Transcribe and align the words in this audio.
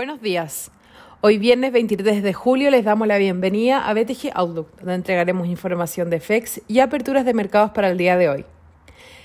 Buenos 0.00 0.22
días. 0.22 0.70
Hoy 1.20 1.36
viernes 1.36 1.72
23 1.72 2.22
de 2.22 2.32
julio 2.32 2.70
les 2.70 2.86
damos 2.86 3.06
la 3.06 3.18
bienvenida 3.18 3.86
a 3.86 3.92
BTG 3.92 4.30
Outlook, 4.32 4.74
donde 4.78 4.94
entregaremos 4.94 5.46
información 5.46 6.08
de 6.08 6.20
FEX 6.20 6.62
y 6.68 6.78
aperturas 6.80 7.26
de 7.26 7.34
mercados 7.34 7.72
para 7.72 7.90
el 7.90 7.98
día 7.98 8.16
de 8.16 8.30
hoy. 8.30 8.46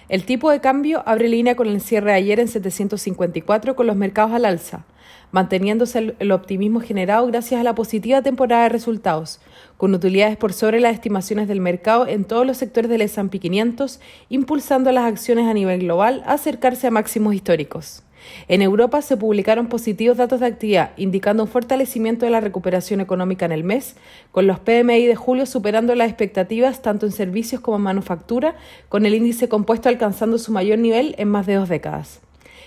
El 0.09 0.25
tipo 0.25 0.51
de 0.51 0.59
cambio 0.59 1.01
abre 1.05 1.29
línea 1.29 1.55
con 1.55 1.67
el 1.67 1.79
cierre 1.79 2.11
de 2.11 2.17
ayer 2.17 2.41
en 2.41 2.49
754 2.49 3.77
con 3.77 3.87
los 3.87 3.95
mercados 3.95 4.33
al 4.33 4.43
alza, 4.43 4.83
manteniéndose 5.31 6.13
el, 6.19 6.31
optimismo 6.33 6.81
generado 6.81 7.25
gracias 7.27 7.61
a 7.61 7.63
la 7.63 7.73
positiva 7.73 8.21
temporada 8.21 8.63
de 8.63 8.69
resultados, 8.69 9.39
con 9.77 9.93
utilidades 9.93 10.35
por 10.35 10.51
sobre 10.51 10.81
las 10.81 10.93
estimaciones 10.93 11.47
del 11.47 11.61
mercado 11.61 12.05
en 12.05 12.25
todos 12.25 12.45
los 12.45 12.57
sectores 12.57 12.89
del 12.89 13.03
S&P 13.03 13.39
500, 13.39 14.01
impulsando 14.27 14.91
las 14.91 15.05
acciones 15.05 15.47
a 15.47 15.53
nivel 15.53 15.79
global 15.79 16.21
a 16.25 16.33
acercarse 16.33 16.87
a 16.87 16.91
máximos 16.91 17.33
históricos. 17.33 18.04
En 18.47 18.61
Europa 18.61 19.01
se 19.01 19.17
publicaron 19.17 19.67
positivos 19.67 20.17
datos 20.17 20.39
de 20.39 20.45
actividad, 20.45 20.91
indicando 20.97 21.43
un 21.43 21.49
fortalecimiento 21.49 22.25
de 22.25 22.31
la 22.31 22.41
recuperación 22.41 23.01
económica 23.01 23.45
en 23.45 23.51
el 23.51 23.63
mes, 23.63 23.95
con 24.31 24.47
los 24.47 24.59
PMI 24.59 25.05
de 25.05 25.15
julio 25.15 25.45
superando 25.45 25.95
las 25.95 26.09
expectativas 26.09 26.81
tanto 26.81 27.05
en 27.05 27.11
servicios 27.11 27.61
como 27.61 27.77
en 27.77 27.83
manufactura, 27.83 28.55
con 28.89 29.05
el 29.05 29.15
índice 29.15 29.49
compuesto 29.49 29.89
alcanzando 29.89 30.37
su 30.37 30.51
mayor 30.51 30.79
nivel 30.79 31.15
en 31.17 31.29
más 31.29 31.45
de 31.45 31.55
dos 31.55 31.69
décadas. 31.69 32.21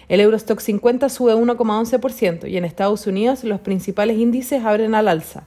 El 0.09 0.21
Eurostock 0.21 0.61
50 0.61 1.09
sube 1.11 1.35
1,11% 1.35 2.49
y 2.49 2.57
en 2.57 2.65
Estados 2.65 3.07
Unidos 3.07 3.45
los 3.45 3.61
principales 3.61 4.17
índices 4.17 4.65
abren 4.65 4.95
al 4.95 5.07
alza. 5.07 5.45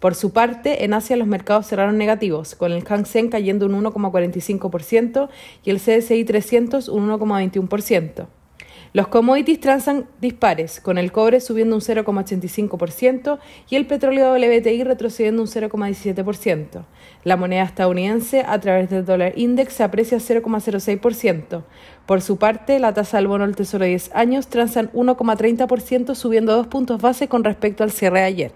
Por 0.00 0.14
su 0.14 0.32
parte, 0.32 0.84
en 0.84 0.94
Asia 0.94 1.16
los 1.16 1.26
mercados 1.26 1.66
cerraron 1.66 1.98
negativos, 1.98 2.54
con 2.54 2.72
el 2.72 2.84
Hang 2.84 3.04
cayendo 3.30 3.66
un 3.66 3.84
1,45% 3.84 5.28
y 5.64 5.70
el 5.70 5.78
CSI 5.78 6.24
300 6.24 6.88
un 6.88 7.10
1,21%. 7.10 8.26
Los 8.92 9.08
commodities 9.08 9.60
transan 9.60 10.06
dispares, 10.20 10.80
con 10.80 10.96
el 10.96 11.12
cobre 11.12 11.40
subiendo 11.40 11.76
un 11.76 11.82
0,85% 11.82 13.38
y 13.68 13.76
el 13.76 13.86
petróleo 13.86 14.32
WTI 14.32 14.84
retrocediendo 14.84 15.42
un 15.42 15.48
0,17%. 15.48 16.84
La 17.24 17.36
moneda 17.36 17.64
estadounidense 17.64 18.44
a 18.46 18.58
través 18.60 18.88
del 18.88 19.04
dólar 19.04 19.32
index 19.36 19.74
se 19.74 19.82
aprecia 19.82 20.18
0,06%. 20.18 21.62
Por 22.06 22.22
su 22.22 22.38
parte, 22.38 22.78
la 22.78 22.94
tasa 22.94 23.18
del 23.18 23.28
bono 23.28 23.44
del 23.44 23.56
Tesoro 23.56 23.84
de 23.84 23.90
10 23.90 24.14
años 24.14 24.48
transan 24.48 24.90
1,30%, 24.92 26.14
subiendo 26.14 26.56
dos 26.56 26.66
puntos 26.68 27.02
base 27.02 27.28
con 27.28 27.44
respecto 27.44 27.84
al 27.84 27.90
cierre 27.90 28.20
de 28.20 28.24
ayer. 28.24 28.52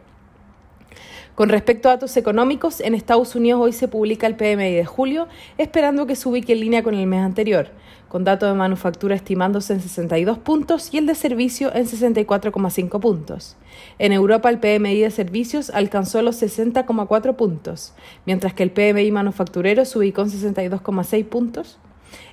Con 1.35 1.49
respecto 1.49 1.89
a 1.89 1.93
datos 1.93 2.19
económicos, 2.19 2.81
en 2.81 2.95
Estados 2.95 3.35
Unidos 3.35 3.63
hoy 3.63 3.73
se 3.73 3.89
publica 3.89 4.27
el 4.27 4.37
PMI 4.37 4.75
de 4.75 4.85
julio, 4.85 5.29
esperando 5.57 6.07
que 6.07 6.15
se 6.15 6.29
ubique 6.29 6.53
en 6.53 6.61
línea 6.61 6.83
con 6.83 6.93
el 6.95 7.07
mes 7.07 7.23
anterior, 7.23 7.69
con 8.09 8.23
datos 8.23 8.51
de 8.51 8.55
manufactura 8.55 9.15
estimándose 9.15 9.73
en 9.73 9.81
62 9.81 10.37
puntos 10.37 10.93
y 10.93 10.99
el 10.99 11.07
de 11.07 11.15
servicio 11.15 11.75
en 11.75 11.87
64,5 11.87 13.01
puntos. 13.01 13.57
En 13.99 14.13
Europa 14.13 14.51
el 14.51 14.59
PMI 14.59 15.01
de 15.01 15.11
servicios 15.11 15.71
alcanzó 15.71 16.21
los 16.21 16.43
60,4 16.43 17.35
puntos, 17.35 17.95
mientras 18.27 18.53
que 18.53 18.65
el 18.65 18.71
PMI 18.71 19.11
manufacturero 19.11 19.87
se 19.87 19.99
ubicó 19.99 20.21
en 20.21 20.29
62,6 20.29 21.25
puntos. 21.25 21.79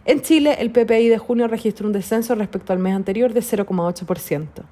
En 0.04 0.22
Chile, 0.22 0.58
el 0.60 0.72
PPI 0.72 1.08
de 1.08 1.18
junio 1.18 1.48
registró 1.48 1.88
un 1.88 1.94
descenso 1.94 2.36
respecto 2.36 2.74
al 2.74 2.80
mes 2.80 2.96
anterior 2.96 3.32
de 3.32 3.40
0,8%. 3.40 4.66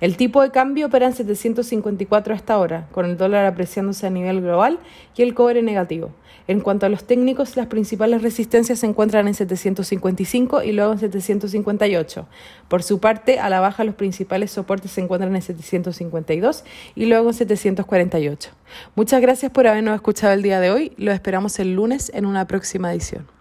El 0.00 0.16
tipo 0.16 0.42
de 0.42 0.50
cambio 0.50 0.86
opera 0.86 1.06
en 1.06 1.12
754 1.12 2.34
hasta 2.34 2.54
ahora, 2.54 2.88
con 2.92 3.04
el 3.04 3.16
dólar 3.16 3.46
apreciándose 3.46 4.06
a 4.06 4.10
nivel 4.10 4.40
global 4.40 4.78
y 5.16 5.22
el 5.22 5.34
cobre 5.34 5.62
negativo. 5.62 6.10
En 6.48 6.60
cuanto 6.60 6.86
a 6.86 6.88
los 6.88 7.04
técnicos, 7.04 7.56
las 7.56 7.66
principales 7.66 8.22
resistencias 8.22 8.80
se 8.80 8.86
encuentran 8.86 9.28
en 9.28 9.34
755 9.34 10.62
y 10.62 10.72
luego 10.72 10.92
en 10.92 10.98
758. 10.98 12.26
Por 12.68 12.82
su 12.82 12.98
parte, 12.98 13.38
a 13.38 13.48
la 13.50 13.60
baja 13.60 13.84
los 13.84 13.94
principales 13.94 14.50
soportes 14.50 14.90
se 14.90 15.00
encuentran 15.00 15.36
en 15.36 15.42
752 15.42 16.64
y 16.96 17.06
luego 17.06 17.28
en 17.28 17.34
748. 17.34 18.50
Muchas 18.96 19.20
gracias 19.20 19.52
por 19.52 19.66
habernos 19.66 19.94
escuchado 19.94 20.32
el 20.32 20.42
día 20.42 20.60
de 20.60 20.70
hoy. 20.70 20.92
Lo 20.96 21.12
esperamos 21.12 21.58
el 21.60 21.74
lunes 21.74 22.10
en 22.14 22.26
una 22.26 22.46
próxima 22.46 22.92
edición. 22.92 23.39